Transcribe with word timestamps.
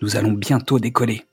nous 0.00 0.16
allons 0.16 0.32
bientôt 0.32 0.78
décoller. 0.78 1.24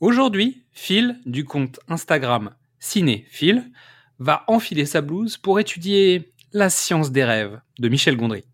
Aujourd'hui, 0.00 0.64
Phil, 0.72 1.18
du 1.26 1.44
compte 1.44 1.80
Instagram 1.88 2.50
Cinéphil, 2.78 3.70
va 4.18 4.44
enfiler 4.48 4.86
sa 4.86 5.00
blouse 5.00 5.36
pour 5.36 5.60
étudier 5.60 6.32
La 6.52 6.70
science 6.70 7.10
des 7.12 7.24
rêves 7.24 7.60
de 7.78 7.88
Michel 7.88 8.16
Gondry. 8.16 8.44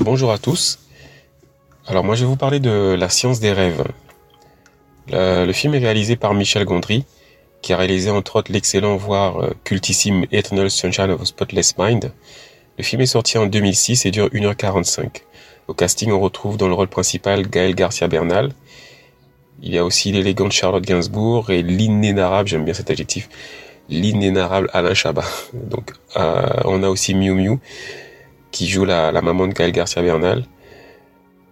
Bonjour 0.00 0.32
à 0.32 0.38
tous. 0.38 0.78
Alors 1.86 2.04
moi 2.04 2.14
je 2.14 2.20
vais 2.20 2.26
vous 2.26 2.36
parler 2.36 2.60
de 2.60 2.94
La 2.98 3.08
science 3.08 3.40
des 3.40 3.52
rêves. 3.52 3.84
Le, 5.10 5.52
film 5.52 5.74
est 5.74 5.78
réalisé 5.78 6.16
par 6.16 6.34
Michel 6.34 6.64
Gondry, 6.64 7.04
qui 7.62 7.72
a 7.72 7.78
réalisé 7.78 8.10
entre 8.10 8.36
autres 8.36 8.52
l'excellent 8.52 8.96
voire 8.96 9.38
euh, 9.38 9.50
cultissime 9.64 10.26
Eternal 10.30 10.70
Sunshine 10.70 11.10
of 11.10 11.22
a 11.22 11.24
Spotless 11.24 11.78
Mind. 11.78 12.12
Le 12.76 12.84
film 12.84 13.00
est 13.00 13.06
sorti 13.06 13.38
en 13.38 13.46
2006 13.46 14.04
et 14.04 14.10
dure 14.10 14.28
1h45. 14.28 15.22
Au 15.68 15.74
casting, 15.74 16.10
on 16.10 16.18
retrouve 16.18 16.56
dans 16.56 16.66
le 16.66 16.72
rôle 16.72 16.88
principal 16.88 17.46
Gaël 17.46 17.74
Garcia 17.74 18.08
Bernal. 18.08 18.52
Il 19.62 19.74
y 19.74 19.76
a 19.76 19.84
aussi 19.84 20.10
l'élégante 20.12 20.52
Charlotte 20.52 20.82
Gainsbourg 20.82 21.50
et 21.50 21.62
l'inénarrable, 21.62 22.48
j'aime 22.48 22.64
bien 22.64 22.72
cet 22.72 22.90
adjectif, 22.90 23.28
l'inénarrable 23.90 24.70
Alain 24.72 24.94
Chabat. 24.94 25.26
Donc, 25.52 25.92
euh, 26.16 26.46
on 26.64 26.82
a 26.82 26.88
aussi 26.88 27.14
Miu 27.14 27.34
Miu 27.34 27.58
qui 28.50 28.66
joue 28.66 28.86
la, 28.86 29.12
maman 29.20 29.46
de 29.46 29.52
Gaël 29.52 29.72
Garcia 29.72 30.00
Bernal. 30.00 30.44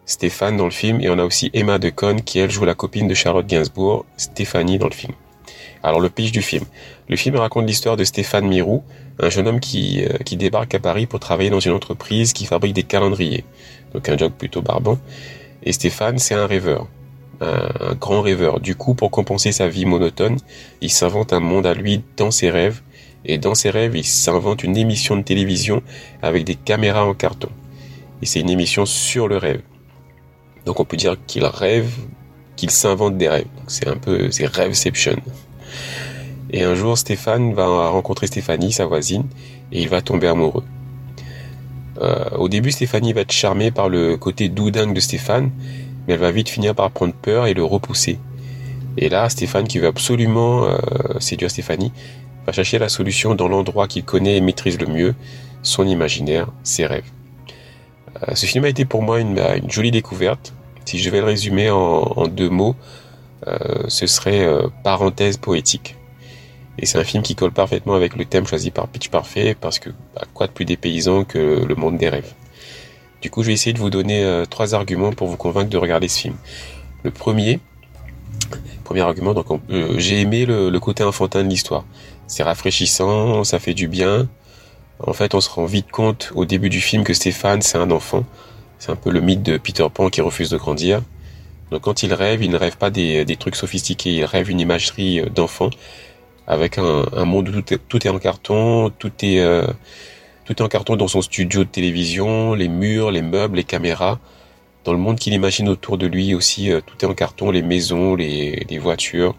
Stéphane 0.06 0.56
dans 0.56 0.64
le 0.64 0.70
film 0.70 1.00
et 1.00 1.10
on 1.10 1.18
a 1.18 1.24
aussi 1.24 1.50
Emma 1.52 1.78
Deconne 1.78 2.22
qui 2.22 2.38
elle 2.38 2.50
joue 2.50 2.64
la 2.64 2.74
copine 2.74 3.08
de 3.08 3.14
Charlotte 3.14 3.46
Gainsbourg, 3.46 4.06
Stéphanie 4.16 4.78
dans 4.78 4.86
le 4.86 4.94
film. 4.94 5.12
Alors 5.82 6.00
le 6.00 6.08
pitch 6.08 6.32
du 6.32 6.42
film. 6.42 6.64
Le 7.08 7.16
film 7.16 7.36
raconte 7.36 7.66
l'histoire 7.66 7.96
de 7.96 8.04
Stéphane 8.04 8.46
Mirou, 8.46 8.82
un 9.20 9.30
jeune 9.30 9.46
homme 9.48 9.60
qui, 9.60 10.04
euh, 10.04 10.18
qui 10.24 10.36
débarque 10.36 10.74
à 10.74 10.80
Paris 10.80 11.06
pour 11.06 11.20
travailler 11.20 11.50
dans 11.50 11.60
une 11.60 11.72
entreprise 11.72 12.32
qui 12.32 12.46
fabrique 12.46 12.74
des 12.74 12.82
calendriers 12.82 13.44
donc 13.96 14.08
un 14.08 14.16
job 14.16 14.32
plutôt 14.36 14.62
barbant. 14.62 14.98
Et 15.62 15.72
Stéphane, 15.72 16.18
c'est 16.18 16.34
un 16.34 16.46
rêveur, 16.46 16.86
un, 17.40 17.94
grand 17.94 18.20
rêveur. 18.20 18.60
Du 18.60 18.74
coup, 18.74 18.94
pour 18.94 19.10
compenser 19.10 19.52
sa 19.52 19.68
vie 19.68 19.86
monotone, 19.86 20.36
il 20.82 20.90
s'invente 20.90 21.32
un 21.32 21.40
monde 21.40 21.66
à 21.66 21.74
lui 21.74 22.02
dans 22.16 22.30
ses 22.30 22.50
rêves. 22.50 22.82
Et 23.24 23.38
dans 23.38 23.54
ses 23.54 23.70
rêves, 23.70 23.96
il 23.96 24.04
s'invente 24.04 24.62
une 24.62 24.76
émission 24.76 25.16
de 25.16 25.22
télévision 25.22 25.82
avec 26.22 26.44
des 26.44 26.54
caméras 26.54 27.06
en 27.06 27.14
carton. 27.14 27.48
Et 28.22 28.26
c'est 28.26 28.40
une 28.40 28.50
émission 28.50 28.86
sur 28.86 29.28
le 29.28 29.38
rêve. 29.38 29.62
Donc 30.64 30.78
on 30.78 30.84
peut 30.84 30.96
dire 30.96 31.16
qu'il 31.26 31.44
rêve, 31.44 31.90
qu'il 32.54 32.70
s'invente 32.70 33.16
des 33.16 33.28
rêves. 33.28 33.46
C'est 33.66 33.88
un 33.88 33.96
peu, 33.96 34.30
c'est 34.30 34.46
rêveception. 34.46 35.16
Et 36.50 36.62
un 36.62 36.74
jour, 36.74 36.96
Stéphane 36.96 37.54
va 37.54 37.88
rencontrer 37.88 38.26
Stéphanie, 38.26 38.72
sa 38.72 38.86
voisine, 38.86 39.24
et 39.72 39.82
il 39.82 39.88
va 39.88 40.00
tomber 40.00 40.28
amoureux. 40.28 40.64
Euh, 42.00 42.24
au 42.36 42.48
début, 42.48 42.70
Stéphanie 42.70 43.12
va 43.12 43.22
être 43.22 43.32
charmée 43.32 43.70
par 43.70 43.88
le 43.88 44.16
côté 44.16 44.48
doudingue 44.48 44.94
de 44.94 45.00
Stéphane, 45.00 45.50
mais 46.06 46.14
elle 46.14 46.20
va 46.20 46.30
vite 46.30 46.48
finir 46.48 46.74
par 46.74 46.90
prendre 46.90 47.14
peur 47.14 47.46
et 47.46 47.54
le 47.54 47.64
repousser. 47.64 48.18
Et 48.96 49.08
là, 49.08 49.28
Stéphane, 49.28 49.66
qui 49.66 49.78
veut 49.78 49.88
absolument 49.88 50.64
euh, 50.64 50.76
séduire 51.18 51.50
Stéphanie, 51.50 51.92
va 52.46 52.52
chercher 52.52 52.78
la 52.78 52.88
solution 52.88 53.34
dans 53.34 53.48
l'endroit 53.48 53.88
qu'il 53.88 54.04
connaît 54.04 54.36
et 54.36 54.40
maîtrise 54.40 54.78
le 54.80 54.86
mieux, 54.86 55.14
son 55.62 55.86
imaginaire, 55.86 56.48
ses 56.62 56.86
rêves. 56.86 57.10
Euh, 58.28 58.34
ce 58.34 58.46
film 58.46 58.64
a 58.64 58.68
été 58.68 58.84
pour 58.84 59.02
moi 59.02 59.20
une, 59.20 59.40
jolie 59.68 59.90
découverte. 59.90 60.54
Si 60.84 60.98
je 60.98 61.10
vais 61.10 61.18
le 61.18 61.26
résumer 61.26 61.70
en 61.70 62.28
deux 62.28 62.48
mots, 62.48 62.76
ce 63.44 64.06
serait 64.06 64.48
parenthèse 64.82 65.36
poétique. 65.36 65.96
Et 66.78 66.86
c'est 66.86 66.98
un 66.98 67.04
film 67.04 67.22
qui 67.22 67.34
colle 67.34 67.52
parfaitement 67.52 67.94
avec 67.94 68.16
le 68.16 68.24
thème 68.24 68.46
choisi 68.46 68.70
par 68.70 68.86
Pitch 68.88 69.08
Parfait, 69.08 69.56
parce 69.58 69.78
que 69.78 69.90
bah, 70.14 70.22
quoi 70.34 70.46
de 70.46 70.52
plus 70.52 70.64
dépaysant 70.64 71.24
que 71.24 71.64
le 71.64 71.74
monde 71.74 71.96
des 71.96 72.08
rêves. 72.08 72.34
Du 73.22 73.30
coup, 73.30 73.42
je 73.42 73.48
vais 73.48 73.54
essayer 73.54 73.72
de 73.72 73.78
vous 73.78 73.90
donner 73.90 74.22
euh, 74.22 74.44
trois 74.44 74.74
arguments 74.74 75.12
pour 75.12 75.26
vous 75.26 75.36
convaincre 75.36 75.70
de 75.70 75.78
regarder 75.78 76.08
ce 76.08 76.20
film. 76.20 76.34
Le 77.02 77.10
premier, 77.10 77.60
premier 78.84 79.00
argument, 79.00 79.32
donc 79.32 79.46
euh, 79.70 79.94
j'ai 79.98 80.20
aimé 80.20 80.44
le, 80.44 80.78
côté 80.78 81.02
enfantin 81.02 81.42
de 81.42 81.48
l'histoire. 81.48 81.84
C'est 82.26 82.42
rafraîchissant, 82.42 83.42
ça 83.44 83.58
fait 83.58 83.74
du 83.74 83.88
bien. 83.88 84.28
En 84.98 85.12
fait, 85.12 85.34
on 85.34 85.40
se 85.40 85.48
rend 85.48 85.64
vite 85.64 85.90
compte 85.90 86.30
au 86.34 86.44
début 86.44 86.68
du 86.68 86.80
film 86.80 87.04
que 87.04 87.14
Stéphane, 87.14 87.62
c'est 87.62 87.78
un 87.78 87.90
enfant. 87.90 88.24
C'est 88.78 88.92
un 88.92 88.96
peu 88.96 89.10
le 89.10 89.20
mythe 89.20 89.42
de 89.42 89.56
Peter 89.56 89.86
Pan 89.92 90.10
qui 90.10 90.20
refuse 90.20 90.50
de 90.50 90.58
grandir. 90.58 91.00
Donc 91.70 91.82
quand 91.82 92.02
il 92.02 92.14
rêve, 92.14 92.42
il 92.42 92.50
ne 92.50 92.56
rêve 92.56 92.76
pas 92.76 92.90
des, 92.90 93.24
des 93.24 93.36
trucs 93.36 93.56
sophistiqués, 93.56 94.14
il 94.14 94.24
rêve 94.24 94.50
une 94.50 94.60
imagerie 94.60 95.20
euh, 95.20 95.28
d'enfant 95.28 95.70
avec 96.46 96.78
un, 96.78 97.24
monde 97.24 97.48
où 97.48 97.60
tout 97.60 97.74
est, 97.74 97.78
tout 97.88 98.06
est, 98.06 98.10
en 98.10 98.20
carton, 98.20 98.90
tout 98.90 99.10
est 99.22 99.40
euh, 99.40 99.66
tout 100.44 100.52
est 100.52 100.62
en 100.62 100.68
carton 100.68 100.94
dans 100.94 101.08
son 101.08 101.20
studio 101.20 101.64
de 101.64 101.68
télévision, 101.68 102.54
les 102.54 102.68
murs, 102.68 103.10
les 103.10 103.22
meubles, 103.22 103.56
les 103.56 103.64
caméras. 103.64 104.20
Dans 104.84 104.92
le 104.92 104.98
monde 104.98 105.18
qu'il 105.18 105.32
imagine 105.32 105.68
autour 105.68 105.98
de 105.98 106.06
lui 106.06 106.34
aussi, 106.34 106.70
euh, 106.70 106.80
tout 106.80 107.04
est 107.04 107.08
en 107.08 107.14
carton, 107.14 107.50
les 107.50 107.62
maisons, 107.62 108.14
les, 108.14 108.78
voitures. 108.80 109.34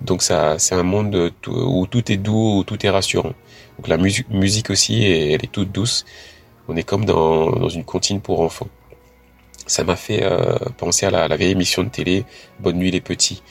Donc 0.00 0.22
ça, 0.22 0.58
c'est 0.58 0.74
un 0.74 0.82
monde 0.82 1.32
où 1.46 1.86
tout 1.86 2.10
est 2.10 2.16
doux, 2.16 2.58
où 2.58 2.64
tout 2.64 2.84
est 2.84 2.90
rassurant. 2.90 3.32
Donc 3.78 3.86
la 3.86 3.96
musique, 3.96 4.28
musique 4.30 4.70
aussi, 4.70 5.04
elle 5.04 5.44
est 5.44 5.52
toute 5.52 5.70
douce. 5.70 6.04
On 6.66 6.76
est 6.76 6.82
comme 6.82 7.04
dans, 7.04 7.50
dans 7.52 7.68
une 7.68 7.84
comptine 7.84 8.20
pour 8.20 8.40
enfants. 8.40 8.68
Ça 9.66 9.84
m'a 9.84 9.96
fait 9.96 10.22
euh, 10.22 10.56
penser 10.76 11.06
à 11.06 11.10
la, 11.10 11.28
la, 11.28 11.36
vieille 11.36 11.52
émission 11.52 11.82
de 11.82 11.88
télé 11.88 12.24
Bonne 12.60 12.76
nuit 12.76 12.90
les 12.90 13.00
petits 13.00 13.42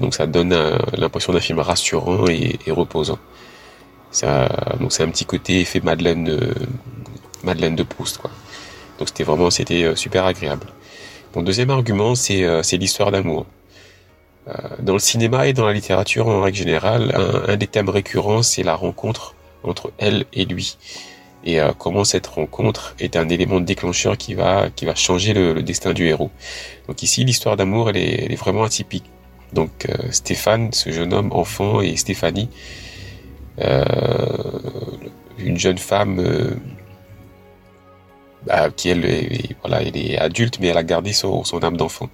donc 0.00 0.14
ça 0.14 0.26
donne 0.26 0.56
l'impression 0.96 1.32
d'un 1.32 1.40
film 1.40 1.60
rassurant 1.60 2.26
et, 2.26 2.58
reposant. 2.68 3.18
Ça, 4.10 4.48
donc 4.80 4.92
c'est 4.92 5.02
un 5.02 5.10
petit 5.10 5.26
côté 5.26 5.60
effet 5.60 5.80
Madeleine 5.80 6.24
de, 6.24 6.54
Madeleine 7.44 7.76
de 7.76 7.82
Proust 7.82 8.18
quoi. 8.18 8.30
Donc 8.98 9.08
c'était 9.08 9.24
vraiment 9.24 9.50
c'était 9.50 9.84
euh, 9.84 9.94
super 9.94 10.24
agréable. 10.24 10.66
Mon 11.34 11.42
deuxième 11.42 11.70
argument 11.70 12.14
c'est 12.14 12.44
euh, 12.44 12.62
c'est 12.62 12.78
l'histoire 12.78 13.10
d'amour. 13.10 13.46
Euh, 14.48 14.52
dans 14.80 14.94
le 14.94 14.98
cinéma 14.98 15.46
et 15.46 15.52
dans 15.52 15.66
la 15.66 15.74
littérature 15.74 16.26
en 16.26 16.40
règle 16.40 16.56
générale, 16.56 17.12
un, 17.14 17.52
un 17.52 17.56
des 17.56 17.66
thèmes 17.66 17.90
récurrents 17.90 18.42
c'est 18.42 18.62
la 18.62 18.74
rencontre 18.74 19.34
entre 19.62 19.92
elle 19.98 20.24
et 20.32 20.44
lui 20.46 20.76
et 21.48 21.60
euh, 21.60 21.72
comment 21.72 22.04
cette 22.04 22.26
rencontre 22.26 22.94
est 23.00 23.16
un 23.16 23.30
élément 23.30 23.58
déclencheur 23.60 24.18
qui 24.18 24.34
va 24.34 24.68
qui 24.68 24.84
va 24.84 24.94
changer 24.94 25.32
le, 25.32 25.62
destin 25.62 25.94
du 25.94 26.06
héros. 26.06 26.30
Donc 26.86 27.02
ici 27.02 27.24
l'histoire 27.24 27.56
d'amour 27.56 27.88
elle 27.88 27.96
est, 27.96 28.36
vraiment 28.36 28.64
atypique. 28.64 29.06
Donc 29.54 29.86
euh, 29.88 29.94
Stéphane, 30.10 30.72
ce 30.74 30.90
jeune 30.90 31.14
homme 31.14 31.32
enfant 31.32 31.80
et 31.80 31.96
Stéphanie, 31.96 32.50
euh, 33.62 33.82
une 35.38 35.58
jeune 35.58 35.78
femme 35.78 36.22
bah, 38.46 38.68
qui 38.70 38.90
elle 38.90 39.06
est, 39.06 39.56
voilà 39.62 39.80
elle 39.82 39.96
est 39.96 40.18
adulte 40.18 40.58
mais 40.60 40.68
elle 40.68 40.76
a 40.76 40.84
gardé 40.84 41.14
son, 41.14 41.44
son 41.44 41.64
âme 41.64 41.78
d'enfant. 41.78 42.10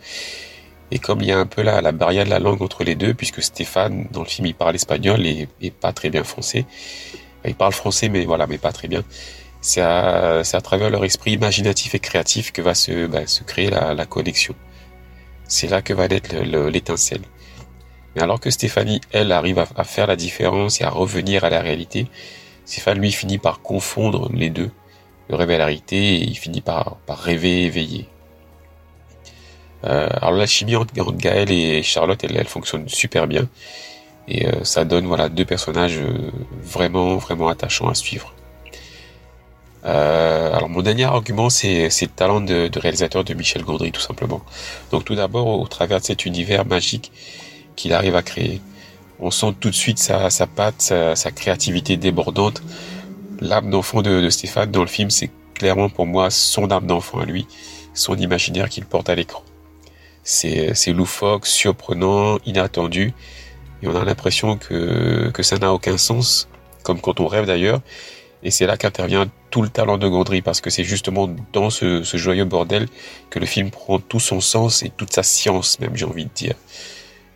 Et 0.92 1.00
comme 1.00 1.22
il 1.22 1.26
y 1.26 1.32
a 1.32 1.38
un 1.38 1.46
peu 1.46 1.62
la, 1.62 1.80
la 1.80 1.90
barrière 1.90 2.24
de 2.24 2.30
la 2.30 2.38
langue 2.38 2.62
entre 2.62 2.84
les 2.84 2.94
deux, 2.94 3.14
puisque 3.14 3.42
Stéphane, 3.42 4.06
dans 4.12 4.22
le 4.22 4.28
film, 4.28 4.46
il 4.46 4.54
parle 4.54 4.76
espagnol 4.76 5.26
et, 5.26 5.48
et 5.60 5.70
pas 5.72 5.92
très 5.92 6.10
bien 6.10 6.22
français, 6.22 6.66
ils 7.46 7.54
parlent 7.54 7.72
français, 7.72 8.08
mais 8.08 8.24
voilà, 8.24 8.46
mais 8.46 8.58
pas 8.58 8.72
très 8.72 8.88
bien. 8.88 9.04
C'est 9.60 9.80
à, 9.80 10.40
à, 10.40 10.60
travers 10.60 10.90
leur 10.90 11.04
esprit 11.04 11.32
imaginatif 11.32 11.94
et 11.94 11.98
créatif 11.98 12.52
que 12.52 12.62
va 12.62 12.74
se, 12.74 13.06
bah, 13.06 13.26
se 13.26 13.42
créer 13.44 13.70
la, 13.70 13.94
la 13.94 14.06
connexion. 14.06 14.54
C'est 15.46 15.68
là 15.68 15.82
que 15.82 15.94
va 15.94 16.08
naître 16.08 16.34
l'étincelle. 16.36 17.22
Mais 18.14 18.22
alors 18.22 18.40
que 18.40 18.50
Stéphanie, 18.50 19.00
elle, 19.12 19.32
arrive 19.32 19.58
à, 19.58 19.84
faire 19.84 20.06
la 20.06 20.16
différence 20.16 20.80
et 20.80 20.84
à 20.84 20.90
revenir 20.90 21.44
à 21.44 21.50
la 21.50 21.60
réalité, 21.60 22.06
Stéphane, 22.64 22.98
lui, 22.98 23.12
finit 23.12 23.38
par 23.38 23.60
confondre 23.60 24.30
les 24.32 24.50
deux, 24.50 24.70
le 25.28 25.36
rêve 25.36 25.50
et 25.50 25.58
la 25.58 25.66
réalité, 25.66 25.96
et 25.96 26.22
il 26.22 26.36
finit 26.36 26.60
par, 26.60 26.96
par 27.06 27.18
rêver 27.18 27.64
éveillé. 27.64 28.08
Euh, 29.84 30.08
alors 30.20 30.32
la 30.32 30.46
chimie 30.46 30.76
entre 30.76 31.12
Gaël 31.12 31.50
et 31.50 31.82
Charlotte, 31.82 32.22
elle, 32.24 32.36
elle 32.36 32.48
fonctionne 32.48 32.88
super 32.88 33.26
bien. 33.26 33.48
Et 34.28 34.46
euh, 34.46 34.64
ça 34.64 34.84
donne 34.84 35.06
voilà 35.06 35.28
deux 35.28 35.44
personnages 35.44 35.98
euh, 35.98 36.30
vraiment 36.62 37.16
vraiment 37.16 37.48
attachants 37.48 37.88
à 37.88 37.94
suivre. 37.94 38.34
Euh, 39.84 40.54
alors 40.54 40.70
mon 40.70 40.80
dernier 40.80 41.04
argument, 41.04 41.50
c'est 41.50 41.88
le 41.88 42.06
talent 42.08 42.40
de, 42.40 42.70
réalisateur 42.78 43.22
de 43.22 43.34
Michel 43.34 43.62
Gondry, 43.62 43.92
tout 43.92 44.00
simplement. 44.00 44.40
Donc 44.90 45.04
tout 45.04 45.14
d'abord, 45.14 45.46
au, 45.46 45.66
travers 45.66 46.00
de 46.00 46.04
cet 46.04 46.24
univers 46.24 46.64
magique 46.64 47.12
qu'il 47.76 47.92
arrive 47.92 48.16
à 48.16 48.22
créer, 48.22 48.62
on 49.20 49.30
sent 49.30 49.54
tout 49.60 49.68
de 49.68 49.74
suite 49.74 49.98
sa, 49.98 50.30
sa 50.30 50.46
patte, 50.46 50.80
sa, 50.80 51.30
créativité 51.32 51.98
débordante. 51.98 52.62
L'âme 53.40 53.68
d'enfant 53.68 54.00
de, 54.00 54.30
Stéphane 54.30 54.70
dans 54.70 54.80
le 54.80 54.86
film, 54.86 55.10
c'est 55.10 55.30
clairement 55.52 55.90
pour 55.90 56.06
moi 56.06 56.30
son 56.30 56.70
âme 56.70 56.86
d'enfant 56.86 57.18
à 57.18 57.26
lui, 57.26 57.46
son 57.92 58.16
imaginaire 58.16 58.70
qu'il 58.70 58.86
porte 58.86 59.10
à 59.10 59.14
l'écran. 59.14 59.42
C'est 60.22 60.92
loufoque, 60.92 61.46
surprenant, 61.46 62.38
inattendu, 62.46 63.12
et 63.84 63.88
on 63.88 63.94
a 63.94 64.04
l'impression 64.04 64.56
que, 64.56 65.30
que 65.30 65.42
ça 65.42 65.58
n'a 65.58 65.72
aucun 65.72 65.98
sens, 65.98 66.48
comme 66.82 67.00
quand 67.00 67.20
on 67.20 67.26
rêve 67.26 67.44
d'ailleurs, 67.44 67.82
et 68.42 68.50
c'est 68.50 68.66
là 68.66 68.76
qu'intervient 68.76 69.26
tout 69.50 69.60
le 69.60 69.68
talent 69.68 69.98
de 69.98 70.08
Gondry, 70.08 70.40
parce 70.40 70.60
que 70.60 70.70
c'est 70.70 70.84
justement 70.84 71.28
dans 71.52 71.68
ce, 71.70 72.02
joyeux 72.02 72.44
bordel 72.44 72.88
que 73.30 73.38
le 73.38 73.46
film 73.46 73.70
prend 73.70 73.98
tout 73.98 74.20
son 74.20 74.40
sens 74.40 74.82
et 74.82 74.90
toute 74.90 75.12
sa 75.12 75.22
science, 75.22 75.78
même 75.80 75.96
j'ai 75.96 76.06
envie 76.06 76.24
de 76.24 76.30
dire. 76.34 76.54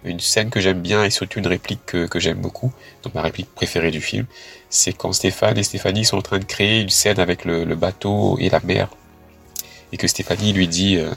Une 0.04 0.20
scène 0.20 0.48
que 0.48 0.60
j'aime 0.60 0.80
bien 0.80 1.04
et 1.04 1.10
surtout 1.10 1.38
une 1.38 1.46
réplique 1.46 1.84
que, 1.84 2.18
j'aime 2.18 2.38
beaucoup, 2.38 2.72
donc 3.02 3.14
ma 3.14 3.22
réplique 3.22 3.54
préférée 3.54 3.90
du 3.90 4.00
film, 4.00 4.24
c'est 4.70 4.92
quand 4.94 5.12
Stéphane 5.12 5.58
et 5.58 5.62
Stéphanie 5.62 6.04
sont 6.04 6.16
en 6.16 6.22
train 6.22 6.38
de 6.38 6.44
créer 6.44 6.80
une 6.80 6.88
scène 6.88 7.20
avec 7.20 7.44
le, 7.44 7.64
bateau 7.74 8.38
et 8.38 8.48
la 8.48 8.60
mer, 8.60 8.88
et 9.92 9.98
que 9.98 10.06
Stéphanie 10.06 10.52
lui 10.54 10.66
dit 10.66 10.96
euh, 10.96 11.10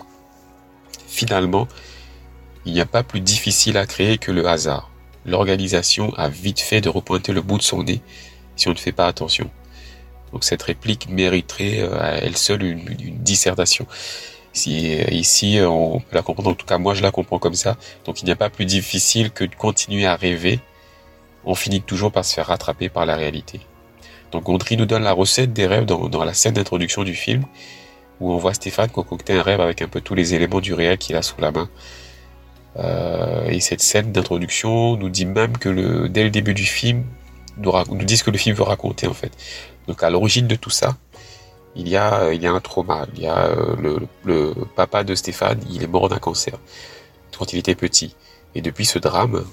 finalement, 1.07 1.67
il 2.65 2.73
n'y 2.73 2.81
a 2.81 2.85
pas 2.85 3.03
plus 3.03 3.21
difficile 3.21 3.77
à 3.77 3.85
créer 3.85 4.17
que 4.17 4.31
le 4.31 4.45
hasard. 4.45 4.90
L'organisation 5.25 6.13
a 6.15 6.29
vite 6.29 6.59
fait 6.59 6.81
de 6.81 6.89
repointer 6.89 7.33
le 7.33 7.41
bout 7.41 7.57
de 7.57 7.63
son 7.63 7.83
nez 7.83 8.01
si 8.55 8.67
on 8.67 8.71
ne 8.71 8.77
fait 8.77 8.91
pas 8.91 9.07
attention. 9.07 9.49
Donc 10.31 10.43
cette 10.43 10.63
réplique 10.63 11.09
mériterait 11.09 11.81
euh, 11.81 11.99
à 11.99 12.07
elle 12.17 12.37
seule 12.37 12.63
une, 12.63 12.85
dissertation. 13.19 13.85
Si, 14.53 14.99
euh, 14.99 15.05
ici, 15.11 15.59
euh, 15.59 15.69
on 15.69 15.99
peut 15.99 16.15
la 16.15 16.21
comprendre, 16.21 16.51
en 16.51 16.53
tout 16.53 16.65
cas 16.65 16.77
moi 16.77 16.93
je 16.93 17.01
la 17.01 17.11
comprends 17.11 17.39
comme 17.39 17.53
ça. 17.53 17.77
Donc 18.05 18.21
il 18.21 18.25
n'y 18.25 18.31
a 18.31 18.35
pas 18.35 18.49
plus 18.49 18.65
difficile 18.65 19.31
que 19.31 19.43
de 19.43 19.55
continuer 19.55 20.05
à 20.05 20.15
rêver. 20.15 20.59
On 21.43 21.55
finit 21.55 21.81
toujours 21.81 22.11
par 22.11 22.23
se 22.23 22.33
faire 22.33 22.47
rattraper 22.47 22.89
par 22.89 23.05
la 23.05 23.15
réalité. 23.15 23.61
Donc 24.31 24.43
Gondry 24.43 24.77
nous 24.77 24.85
donne 24.85 25.03
la 25.03 25.13
recette 25.13 25.53
des 25.53 25.67
rêves 25.67 25.85
dans, 25.85 26.23
la 26.23 26.33
scène 26.33 26.53
d'introduction 26.53 27.03
du 27.03 27.15
film, 27.15 27.43
où 28.19 28.31
on 28.31 28.37
voit 28.37 28.53
Stéphane 28.53 28.89
concocter 28.89 29.33
un 29.33 29.41
rêve 29.41 29.59
avec 29.59 29.81
un 29.81 29.87
peu 29.87 29.99
tous 29.99 30.15
les 30.15 30.33
éléments 30.35 30.61
du 30.61 30.73
réel 30.73 30.97
qu'il 30.97 31.15
a 31.15 31.21
sous 31.21 31.41
la 31.41 31.51
main. 31.51 31.69
Et 33.51 33.59
cette 33.59 33.81
scène 33.81 34.11
d'introduction 34.11 34.95
nous 34.97 35.09
dit 35.09 35.25
même 35.25 35.57
que 35.57 35.69
le, 35.69 36.09
dès 36.09 36.23
le 36.23 36.29
début 36.29 36.53
du 36.53 36.63
film, 36.63 37.03
nous, 37.57 37.71
nous 37.89 38.05
dit 38.05 38.17
ce 38.17 38.23
que 38.23 38.31
le 38.31 38.37
film 38.37 38.55
veut 38.55 38.63
raconter 38.63 39.07
en 39.07 39.13
fait. 39.13 39.31
Donc 39.87 40.03
à 40.03 40.09
l'origine 40.09 40.47
de 40.47 40.55
tout 40.55 40.69
ça, 40.69 40.97
il 41.75 41.87
y 41.87 41.97
a, 41.97 42.33
il 42.33 42.41
y 42.41 42.47
a 42.47 42.51
un 42.51 42.59
trauma. 42.59 43.05
Il 43.15 43.21
y 43.21 43.27
a 43.27 43.47
euh, 43.47 43.99
le, 44.23 44.53
papa 44.75 45.03
de 45.03 45.15
Stéphane, 45.15 45.59
il 45.69 45.83
est 45.83 45.87
mort 45.87 46.09
d'un 46.09 46.17
cancer 46.17 46.57
quand 47.37 47.53
il 47.53 47.59
était 47.59 47.75
petit. 47.75 48.15
Et 48.55 48.61
depuis 48.61 48.85
ce 48.85 48.99
drame, 48.99 49.43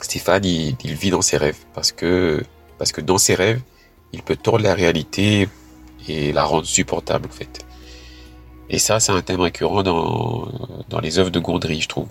Stéphane, 0.00 0.44
il, 0.44 0.76
vit 0.82 1.10
dans 1.10 1.22
ses 1.22 1.36
rêves 1.36 1.58
parce 1.74 1.92
que, 1.92 2.42
parce 2.78 2.92
que 2.92 3.00
dans 3.00 3.18
ses 3.18 3.34
rêves, 3.34 3.60
il 4.12 4.22
peut 4.22 4.36
tordre 4.36 4.64
la 4.64 4.74
réalité 4.74 5.48
et 6.08 6.32
la 6.32 6.44
rendre 6.44 6.66
supportable 6.66 7.28
en 7.28 7.32
fait. 7.32 7.64
Et 8.68 8.78
ça, 8.78 8.98
c'est 8.98 9.12
un 9.12 9.22
thème 9.22 9.40
récurrent 9.40 9.84
dans, 9.84 10.48
dans 10.88 10.98
les 10.98 11.18
œuvres 11.18 11.30
de 11.30 11.38
Gondry, 11.38 11.80
je 11.80 11.88
trouve. 11.88 12.08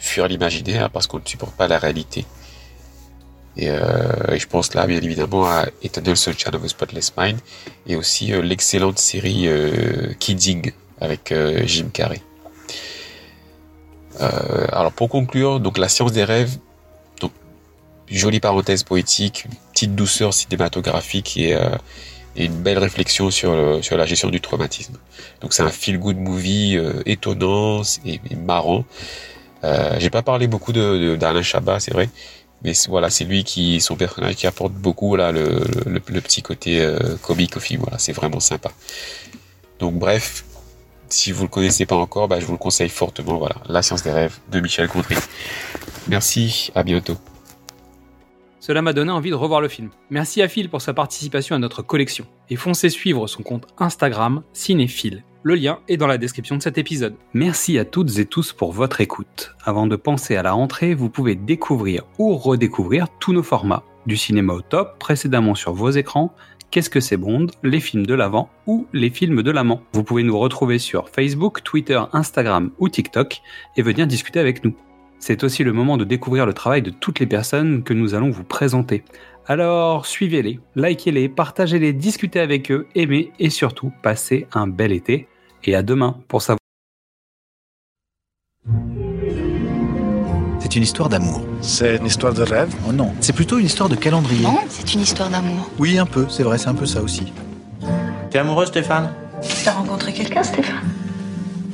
Fuir 0.00 0.26
l'imaginaire 0.26 0.90
parce 0.90 1.06
qu'on 1.06 1.20
ne 1.20 1.26
supporte 1.26 1.54
pas 1.54 1.68
la 1.68 1.78
réalité. 1.78 2.26
Euh, 3.58 4.32
et, 4.32 4.38
je 4.38 4.46
pense 4.46 4.74
là, 4.74 4.86
bien 4.86 5.00
évidemment, 5.00 5.44
à 5.44 5.66
Eternal 5.82 6.16
Sunshine 6.16 6.54
of 6.54 6.64
a 6.64 6.68
Spotless 6.68 7.12
Mind 7.16 7.38
et 7.86 7.96
aussi 7.96 8.32
euh, 8.32 8.42
l'excellente 8.42 8.98
série 8.98 9.48
euh, 9.48 10.12
Kidding 10.18 10.72
avec 11.00 11.32
Jim 11.64 11.88
Carrey. 11.90 12.20
alors 14.18 14.92
pour 14.92 15.08
conclure, 15.08 15.58
donc 15.58 15.78
la 15.78 15.88
science 15.88 16.12
des 16.12 16.24
rêves, 16.24 16.58
donc 17.22 17.32
jolie 18.06 18.38
parenthèse 18.38 18.82
poétique, 18.82 19.46
une 19.46 19.54
petite 19.72 19.94
douceur 19.94 20.34
cinématographique 20.34 21.38
et, 21.38 21.56
une 22.36 22.60
belle 22.62 22.76
réflexion 22.76 23.30
sur, 23.30 23.82
sur 23.82 23.96
la 23.96 24.04
gestion 24.04 24.28
du 24.28 24.42
traumatisme. 24.42 24.98
Donc 25.40 25.54
c'est 25.54 25.62
un 25.62 25.70
feel 25.70 25.98
good 25.98 26.18
movie 26.18 26.78
étonnant 27.06 27.80
et, 28.04 28.20
marrant. 28.36 28.84
J'ai 29.62 30.10
pas 30.10 30.22
parlé 30.22 30.46
beaucoup 30.46 30.72
de 30.72 31.16
d'Alain 31.16 31.42
Chabat, 31.42 31.80
c'est 31.80 31.92
vrai, 31.92 32.08
mais 32.62 32.72
voilà, 32.88 33.08
c'est 33.10 33.24
lui 33.24 33.44
qui, 33.44 33.80
son 33.80 33.96
personnage 33.96 34.36
qui 34.36 34.46
apporte 34.46 34.72
beaucoup 34.72 35.16
là 35.16 35.32
le, 35.32 35.62
le, 35.86 36.20
petit 36.20 36.42
côté 36.42 36.80
euh, 36.80 37.16
comique 37.22 37.56
au 37.56 37.60
film. 37.60 37.82
Voilà, 37.82 37.98
c'est 37.98 38.12
vraiment 38.12 38.40
sympa. 38.40 38.70
Donc 39.78 39.94
bref, 39.94 40.44
si 41.08 41.32
vous 41.32 41.44
le 41.44 41.48
connaissez 41.48 41.86
pas 41.86 41.96
encore, 41.96 42.28
bah, 42.28 42.38
je 42.38 42.44
vous 42.44 42.52
le 42.52 42.58
conseille 42.58 42.90
fortement. 42.90 43.38
Voilà, 43.38 43.56
La 43.68 43.82
science 43.82 44.02
des 44.02 44.10
rêves 44.10 44.38
de 44.50 44.60
Michel 44.60 44.88
Gondry. 44.88 45.16
Merci, 46.08 46.70
à 46.74 46.82
bientôt. 46.82 47.16
Cela 48.60 48.82
m'a 48.82 48.92
donné 48.92 49.10
envie 49.10 49.30
de 49.30 49.34
revoir 49.34 49.62
le 49.62 49.68
film. 49.68 49.88
Merci 50.10 50.42
à 50.42 50.48
Phil 50.48 50.68
pour 50.68 50.82
sa 50.82 50.92
participation 50.92 51.56
à 51.56 51.58
notre 51.58 51.80
collection. 51.80 52.26
Et 52.50 52.56
foncez 52.56 52.90
suivre 52.90 53.26
son 53.26 53.42
compte 53.42 53.66
Instagram 53.78 54.42
Cinéphile. 54.52 55.24
Le 55.42 55.54
lien 55.54 55.78
est 55.88 55.96
dans 55.96 56.06
la 56.06 56.18
description 56.18 56.58
de 56.58 56.62
cet 56.62 56.76
épisode. 56.76 57.14
Merci 57.32 57.78
à 57.78 57.86
toutes 57.86 58.18
et 58.18 58.26
tous 58.26 58.52
pour 58.52 58.72
votre 58.72 59.00
écoute. 59.00 59.54
Avant 59.64 59.86
de 59.86 59.96
penser 59.96 60.36
à 60.36 60.42
la 60.42 60.52
rentrée, 60.52 60.92
vous 60.92 61.08
pouvez 61.08 61.34
découvrir 61.34 62.02
ou 62.18 62.36
redécouvrir 62.36 63.06
tous 63.20 63.32
nos 63.32 63.42
formats. 63.42 63.82
Du 64.04 64.18
cinéma 64.18 64.52
au 64.52 64.60
top, 64.60 64.98
précédemment 64.98 65.54
sur 65.54 65.72
vos 65.72 65.90
écrans, 65.90 66.34
Qu'est-ce 66.70 66.90
que 66.90 67.00
c'est 67.00 67.16
Bond, 67.16 67.48
les 67.64 67.80
films 67.80 68.06
de 68.06 68.14
l'avant 68.14 68.48
ou 68.66 68.86
les 68.92 69.10
films 69.10 69.42
de 69.42 69.50
l'amant. 69.50 69.82
Vous 69.92 70.04
pouvez 70.04 70.22
nous 70.22 70.38
retrouver 70.38 70.78
sur 70.78 71.08
Facebook, 71.08 71.64
Twitter, 71.64 72.00
Instagram 72.12 72.70
ou 72.78 72.88
TikTok 72.88 73.40
et 73.76 73.82
venir 73.82 74.06
discuter 74.06 74.38
avec 74.38 74.62
nous. 74.62 74.76
C'est 75.18 75.42
aussi 75.42 75.64
le 75.64 75.72
moment 75.72 75.96
de 75.96 76.04
découvrir 76.04 76.46
le 76.46 76.52
travail 76.52 76.80
de 76.80 76.90
toutes 76.90 77.18
les 77.18 77.26
personnes 77.26 77.82
que 77.82 77.92
nous 77.92 78.14
allons 78.14 78.30
vous 78.30 78.44
présenter. 78.44 79.02
Alors 79.46 80.06
suivez-les, 80.06 80.60
likez-les, 80.76 81.28
partagez-les, 81.28 81.92
discutez 81.92 82.38
avec 82.38 82.70
eux, 82.70 82.86
aimez 82.94 83.32
et 83.40 83.50
surtout 83.50 83.90
passez 84.02 84.46
un 84.52 84.68
bel 84.68 84.92
été. 84.92 85.26
Et 85.64 85.74
à 85.74 85.82
demain 85.82 86.16
pour 86.28 86.42
savoir. 86.42 86.58
C'est 90.60 90.76
une 90.76 90.82
histoire 90.82 91.08
d'amour. 91.08 91.42
C'est 91.62 91.96
une 91.96 92.06
histoire 92.06 92.32
de 92.32 92.42
rêve? 92.42 92.72
Oh 92.88 92.92
non, 92.92 93.12
c'est 93.20 93.32
plutôt 93.32 93.58
une 93.58 93.66
histoire 93.66 93.88
de 93.88 93.96
calendrier. 93.96 94.42
Non, 94.42 94.58
c'est 94.68 94.94
une 94.94 95.00
histoire 95.00 95.28
d'amour. 95.28 95.68
Oui, 95.78 95.98
un 95.98 96.06
peu, 96.06 96.26
c'est 96.28 96.44
vrai, 96.44 96.58
c'est 96.58 96.68
un 96.68 96.74
peu 96.74 96.86
ça 96.86 97.02
aussi. 97.02 97.32
T'es 98.30 98.38
amoureux, 98.38 98.66
Stéphane? 98.66 99.12
T'as 99.64 99.72
rencontré 99.72 100.12
quelqu'un, 100.12 100.42
Stéphane? 100.42 100.88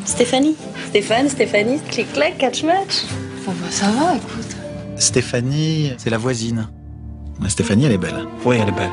Stéphanie. 0.04 0.56
Stéphane, 0.88 1.28
Stéphanie, 1.28 1.80
clic-clac, 1.90 2.38
catch-match. 2.38 3.04
Bon 3.44 3.52
bah 3.52 3.66
ça 3.70 3.90
va, 3.90 4.16
écoute. 4.16 4.56
Stéphanie, 4.96 5.92
c'est 5.98 6.10
la 6.10 6.18
voisine. 6.18 6.68
Stéphanie, 7.48 7.84
elle 7.84 7.92
est 7.92 7.98
belle. 7.98 8.26
Oui, 8.44 8.56
elle 8.60 8.68
est 8.68 8.72
belle. 8.72 8.90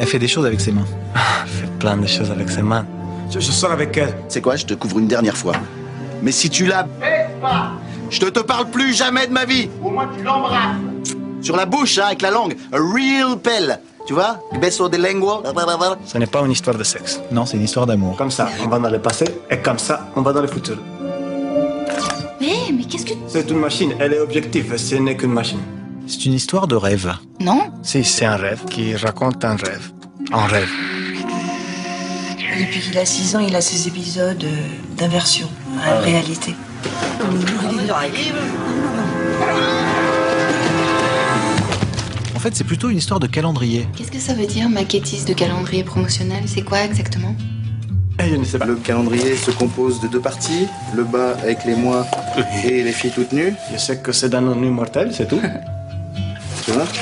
Elle 0.00 0.06
fait 0.06 0.18
des 0.18 0.28
choses 0.28 0.46
avec 0.46 0.60
ses 0.60 0.72
mains. 0.72 0.86
elle 1.14 1.48
fait 1.48 1.78
plein 1.78 1.96
de 1.96 2.06
choses 2.06 2.30
avec 2.30 2.50
ses 2.50 2.62
mains. 2.62 2.86
Je, 3.30 3.40
sors 3.40 3.70
avec 3.70 3.96
elle. 3.96 4.14
C'est 4.28 4.40
quoi 4.40 4.56
Je 4.56 4.66
te 4.66 4.74
couvre 4.74 4.98
une 4.98 5.08
dernière 5.08 5.36
fois. 5.36 5.54
Mais 6.22 6.32
si 6.32 6.50
tu 6.50 6.66
la... 6.66 6.84
pas 7.40 7.72
Je 8.10 8.20
te 8.20 8.26
te 8.26 8.40
parle 8.40 8.70
plus 8.70 8.92
jamais 8.94 9.26
de 9.26 9.32
ma 9.32 9.44
vie 9.44 9.68
Au 9.84 9.90
moins 9.90 10.08
tu 10.16 10.22
l'embrasses 10.22 10.76
Sur 11.42 11.56
la 11.56 11.66
bouche, 11.66 11.98
hein, 11.98 12.06
avec 12.06 12.22
la 12.22 12.30
langue. 12.30 12.56
A 12.72 12.76
real 12.76 13.38
pelle 13.38 13.80
tu 14.08 14.14
vois? 14.14 14.40
Beso 14.58 14.88
de 14.88 14.96
lengua. 14.96 15.42
Ce 16.06 16.16
n'est 16.16 16.26
pas 16.26 16.40
une 16.40 16.52
histoire 16.52 16.78
de 16.78 16.82
sexe. 16.82 17.20
Non, 17.30 17.44
c'est 17.44 17.58
une 17.58 17.64
histoire 17.64 17.86
d'amour. 17.86 18.16
Comme 18.16 18.30
ça, 18.30 18.48
on 18.64 18.66
va 18.66 18.78
dans 18.78 18.88
le 18.88 18.98
passé, 19.00 19.26
et 19.50 19.58
comme 19.58 19.78
ça, 19.78 20.08
on 20.16 20.22
va 20.22 20.32
dans 20.32 20.40
le 20.40 20.46
futur. 20.46 20.78
Mais, 22.40 22.72
mais 22.72 22.84
qu'est-ce 22.84 23.04
que... 23.04 23.12
C'est 23.26 23.50
une 23.50 23.58
machine, 23.58 23.92
elle 24.00 24.14
est 24.14 24.20
objective, 24.20 24.74
ce 24.78 24.94
n'est 24.94 25.14
qu'une 25.14 25.32
machine. 25.32 25.60
C'est 26.06 26.24
une 26.24 26.32
histoire 26.32 26.66
de 26.66 26.74
rêve. 26.74 27.12
Non 27.38 27.70
Si, 27.82 28.02
c'est 28.02 28.24
un 28.24 28.36
rêve 28.36 28.64
qui 28.70 28.96
raconte 28.96 29.44
un 29.44 29.56
rêve. 29.56 29.92
Un 30.32 30.46
rêve. 30.46 30.70
Depuis 32.56 32.80
qu'il 32.80 32.98
a 32.98 33.04
6 33.04 33.36
ans, 33.36 33.40
il 33.40 33.54
a 33.54 33.60
ses 33.60 33.88
épisodes 33.88 34.42
euh, 34.42 34.96
d'inversion 34.96 35.48
à 35.84 35.94
la 35.94 36.00
réalité. 36.00 36.54
En 42.34 42.40
fait, 42.40 42.54
c'est 42.54 42.64
plutôt 42.64 42.88
une 42.88 42.98
histoire 42.98 43.20
de 43.20 43.26
calendrier. 43.26 43.86
Qu'est-ce 43.96 44.10
que 44.10 44.18
ça 44.18 44.34
veut 44.34 44.46
dire, 44.46 44.68
maquettiste 44.68 45.28
de 45.28 45.34
calendrier 45.34 45.84
promotionnel? 45.84 46.44
C'est 46.46 46.62
quoi 46.62 46.82
exactement? 46.84 47.34
Eh, 48.20 48.30
Le 48.30 48.76
calendrier 48.76 49.36
se 49.36 49.50
compose 49.50 50.00
de 50.00 50.08
deux 50.08 50.20
parties, 50.20 50.66
le 50.94 51.04
bas 51.04 51.36
avec 51.42 51.64
les 51.64 51.76
mois 51.76 52.06
et 52.64 52.82
les 52.82 52.92
filles 52.92 53.12
toutes 53.14 53.32
nues. 53.32 53.54
Je 53.72 53.78
sais 53.78 53.98
que 53.98 54.12
c'est 54.12 54.28
d'un 54.28 54.46
ennui 54.46 54.70
mortel, 54.70 55.12
c'est 55.12 55.28
tout. 55.28 55.40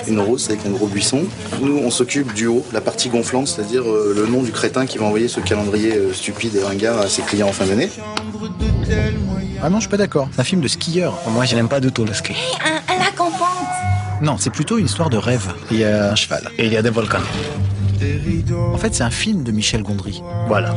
une 0.07 0.21
rousse 0.21 0.49
avec 0.49 0.65
un 0.67 0.71
gros 0.71 0.87
buisson. 0.87 1.25
Nous, 1.61 1.79
on 1.79 1.91
s'occupe 1.91 2.33
du 2.35 2.47
haut, 2.47 2.65
la 2.73 2.81
partie 2.81 3.09
gonflante, 3.09 3.49
c'est-à-dire 3.49 3.83
euh, 3.83 4.15
le 4.17 4.27
nom 4.27 4.43
du 4.43 4.53
crétin 4.53 4.87
qui 4.87 4.99
va 4.99 5.07
envoyer 5.07 5.29
ce 5.29 5.41
calendrier 5.41 5.93
euh, 5.93 6.13
stupide 6.13 6.55
et 6.57 6.63
ringard 6.63 6.99
à 6.99 7.09
ses 7.09 7.23
clients 7.23 7.49
en 7.49 7.53
fin 7.53 7.67
d'année. 7.67 7.91
Ah 9.63 9.71
non, 9.71 9.77
je 9.77 9.83
suis 9.83 9.91
pas 9.91 9.97
d'accord. 9.97 10.29
C'est 10.33 10.41
un 10.41 10.45
film 10.45 10.61
de 10.61 10.69
skieur. 10.69 11.19
Moi, 11.31 11.45
je 11.45 11.57
n'aime 11.57 11.69
pas 11.69 11.81
du 11.81 11.91
tout 11.91 12.05
le 12.05 12.13
ski. 12.13 12.35
un, 12.65 12.99
lac 12.99 13.21
en 13.21 13.31
pente 13.31 14.23
Non, 14.23 14.37
c'est 14.39 14.51
plutôt 14.51 14.79
une 14.79 14.87
histoire 14.87 15.11
de 15.11 15.17
rêve. 15.17 15.53
Il 15.71 15.79
y 15.79 15.85
a 15.85 16.13
un 16.13 16.15
cheval 16.15 16.51
et 16.59 16.67
il 16.67 16.73
y 16.73 16.77
a 16.77 16.83
des 16.83 16.91
volcans. 16.91 17.19
En 18.73 18.79
fait, 18.79 18.95
c'est 18.95 19.05
un 19.05 19.11
film 19.11 19.43
de 19.43 19.53
Michel 19.53 19.83
Gondry. 19.83 20.23
Voilà. 20.49 20.75